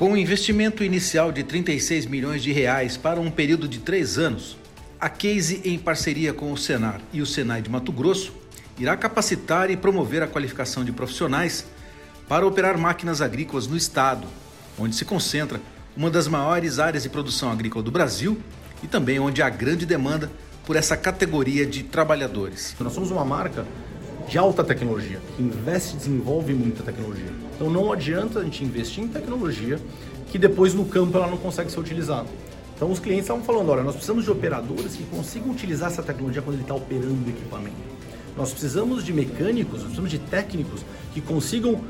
[0.00, 4.56] Com um investimento inicial de 36 milhões de reais para um período de três anos,
[4.98, 8.32] a Case, em parceria com o Senar e o Senai de Mato Grosso,
[8.78, 11.66] irá capacitar e promover a qualificação de profissionais
[12.26, 14.26] para operar máquinas agrícolas no estado,
[14.78, 15.60] onde se concentra
[15.94, 18.40] uma das maiores áreas de produção agrícola do Brasil
[18.82, 20.32] e também onde há grande demanda
[20.64, 22.74] por essa categoria de trabalhadores.
[22.80, 23.66] Nós somos uma marca
[24.30, 27.32] de alta tecnologia, que investe e desenvolve muita tecnologia.
[27.56, 29.76] Então não adianta a gente investir em tecnologia
[30.30, 32.28] que depois no campo ela não consegue ser utilizada.
[32.76, 36.40] Então os clientes estavam falando, olha, nós precisamos de operadores que consigam utilizar essa tecnologia
[36.42, 37.74] quando ele está operando o equipamento.
[38.36, 41.80] Nós precisamos de mecânicos, nós precisamos de técnicos que consigam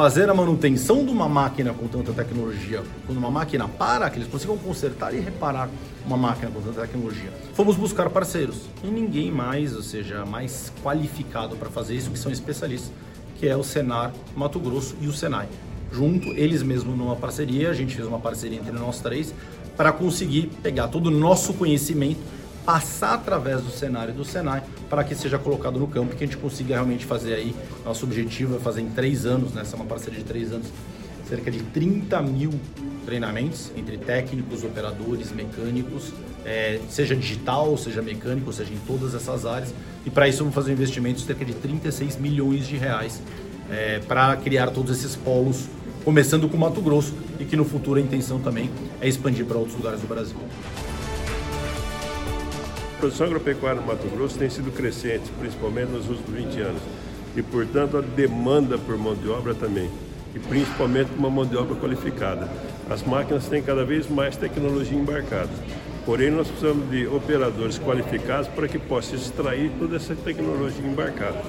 [0.00, 4.28] fazer a manutenção de uma máquina com tanta tecnologia, quando uma máquina para, que eles
[4.28, 5.68] consigam consertar e reparar
[6.06, 7.32] uma máquina com tanta tecnologia.
[7.52, 12.30] Fomos buscar parceiros e ninguém mais, ou seja, mais qualificado para fazer isso que são
[12.30, 12.92] especialistas,
[13.40, 15.48] que é o Senar Mato Grosso e o Senai.
[15.90, 19.34] Junto, eles mesmos numa parceria, a gente fez uma parceria entre nós três
[19.76, 22.20] para conseguir pegar todo o nosso conhecimento
[22.68, 26.36] passar através do cenário do Senai para que seja colocado no campo que a gente
[26.36, 27.56] consiga realmente fazer aí.
[27.82, 29.62] Nosso objetivo é fazer em três anos, né?
[29.62, 30.66] essa é uma parceria de três anos,
[31.26, 32.50] cerca de 30 mil
[33.06, 36.12] treinamentos entre técnicos, operadores, mecânicos,
[36.44, 39.72] é, seja digital, seja mecânico, seja em todas essas áreas.
[40.04, 43.22] E para isso vamos fazer um investimento de cerca de 36 milhões de reais
[43.70, 45.70] é, para criar todos esses polos,
[46.04, 48.68] começando com Mato Grosso e que no futuro a intenção também
[49.00, 50.36] é expandir para outros lugares do Brasil.
[52.98, 56.82] A produção agropecuária no Mato Grosso tem sido crescente, principalmente nos últimos 20 anos.
[57.36, 59.88] E, portanto, a demanda por mão de obra também.
[60.34, 62.48] E principalmente uma mão de obra qualificada.
[62.90, 65.48] As máquinas têm cada vez mais tecnologia embarcada.
[66.04, 71.40] Porém, nós precisamos de operadores qualificados para que possam extrair toda essa tecnologia embarcada.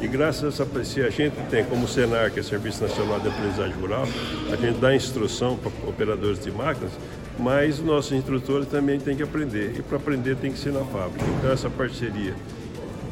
[0.00, 3.28] E graças a essa parceria, a gente tem como Senar, que é Serviço Nacional de
[3.28, 4.06] Aprendizagem Rural,
[4.52, 6.92] a gente dá instrução para operadores de máquinas
[7.38, 10.84] mas os nossos instrutores também têm que aprender, e para aprender tem que ser na
[10.84, 11.24] fábrica.
[11.38, 12.34] Então, essa parceria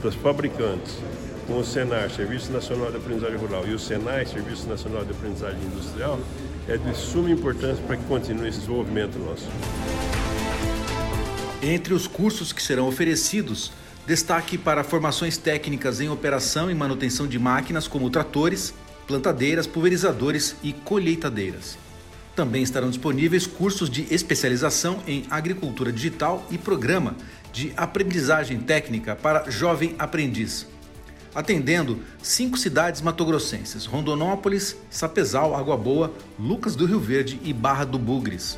[0.01, 0.97] dos fabricantes
[1.47, 5.61] com o Senar, Serviço Nacional de Aprendizagem Rural, e o Senai, Serviço Nacional de Aprendizagem
[5.65, 6.19] Industrial,
[6.69, 9.49] é de suma importância para que continue esse desenvolvimento nosso.
[11.61, 13.73] Entre os cursos que serão oferecidos,
[14.07, 18.75] destaque para formações técnicas em operação e manutenção de máquinas como tratores,
[19.07, 21.79] plantadeiras, pulverizadores e colheitadeiras.
[22.35, 27.15] Também estarão disponíveis cursos de especialização em agricultura digital e programa
[27.53, 30.67] de aprendizagem técnica para jovem aprendiz,
[31.35, 37.99] atendendo cinco cidades matogrossenses: Rondonópolis, Sapezal, Água Boa, Lucas do Rio Verde e Barra do
[37.99, 38.57] Bugres.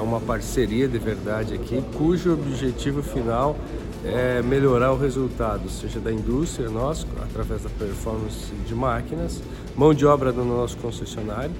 [0.00, 3.54] É uma parceria de verdade aqui, cujo objetivo final
[4.02, 9.42] é melhorar o resultado, seja da indústria nossa, através da performance de máquinas,
[9.76, 11.50] mão de obra do nosso concessionário,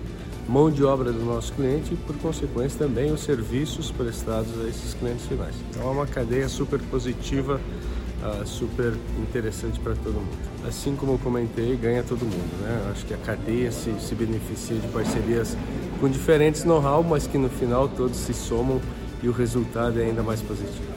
[0.49, 4.95] mão de obra do nosso cliente e, por consequência, também os serviços prestados a esses
[4.95, 5.55] clientes finais.
[5.69, 7.61] Então é uma cadeia super positiva,
[8.23, 10.67] uh, super interessante para todo mundo.
[10.67, 12.62] Assim como eu comentei, ganha todo mundo.
[12.62, 12.91] Né?
[12.91, 15.55] Acho que a cadeia se, se beneficia de parcerias
[16.00, 18.81] com diferentes know-how, mas que no final todos se somam
[19.22, 20.88] e o resultado é ainda mais positivo.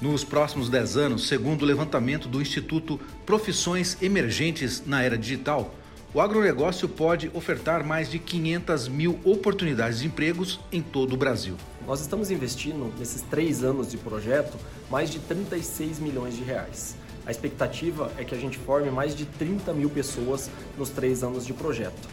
[0.00, 5.74] Nos próximos 10 anos, segundo o levantamento do Instituto Profissões Emergentes na Era Digital,
[6.14, 11.56] o agronegócio pode ofertar mais de 500 mil oportunidades de empregos em todo o Brasil.
[11.86, 14.56] Nós estamos investindo, nesses três anos de projeto,
[14.90, 16.96] mais de 36 milhões de reais.
[17.28, 21.44] A expectativa é que a gente forme mais de 30 mil pessoas nos três anos
[21.44, 22.08] de projeto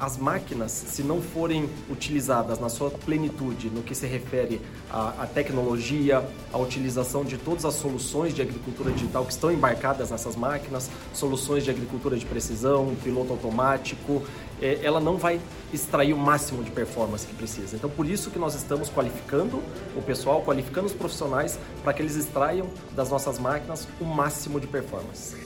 [0.00, 5.26] as máquinas, se não forem utilizadas na sua plenitude, no que se refere à, à,
[5.26, 10.90] tecnologia, à utilização de todas as soluções de agricultura digital que estão embarcadas nessas máquinas,
[11.12, 14.22] soluções de agricultura de precisão, piloto automático,
[14.60, 15.38] é, ela não vai
[15.72, 17.76] extrair o máximo de performance que precisa.
[17.76, 19.62] Então, por isso que nós estamos qualificando
[19.94, 24.66] o pessoal, qualificando os profissionais para que eles extraiam das nossas máquinas o máximo de
[24.66, 25.36] performance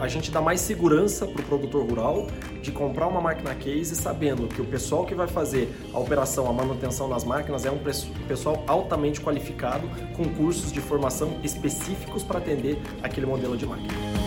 [0.00, 2.26] a gente dá mais segurança para o produtor rural
[2.62, 6.52] de comprar uma máquina case sabendo que o pessoal que vai fazer a operação, a
[6.52, 7.78] manutenção das máquinas é um
[8.26, 14.23] pessoal altamente qualificado com cursos de formação específicos para atender aquele modelo de máquina.